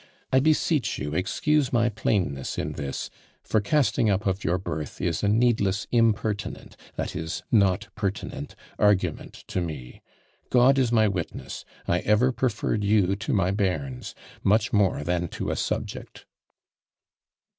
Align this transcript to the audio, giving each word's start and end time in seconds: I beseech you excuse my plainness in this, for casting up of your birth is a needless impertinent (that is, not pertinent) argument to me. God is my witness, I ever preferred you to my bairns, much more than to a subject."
I 0.33 0.39
beseech 0.39 0.97
you 0.97 1.13
excuse 1.13 1.71
my 1.71 1.89
plainness 1.89 2.57
in 2.57 2.71
this, 2.71 3.11
for 3.43 3.61
casting 3.61 4.09
up 4.09 4.25
of 4.25 4.43
your 4.43 4.57
birth 4.57 4.99
is 4.99 5.21
a 5.21 5.27
needless 5.27 5.85
impertinent 5.91 6.75
(that 6.95 7.15
is, 7.15 7.43
not 7.51 7.87
pertinent) 7.93 8.55
argument 8.79 9.35
to 9.49 9.61
me. 9.61 10.01
God 10.49 10.79
is 10.79 10.91
my 10.91 11.07
witness, 11.07 11.65
I 11.87 11.99
ever 11.99 12.31
preferred 12.31 12.83
you 12.83 13.15
to 13.17 13.31
my 13.31 13.51
bairns, 13.51 14.15
much 14.43 14.73
more 14.73 15.03
than 15.03 15.27
to 15.27 15.51
a 15.51 15.55
subject." 15.55 16.25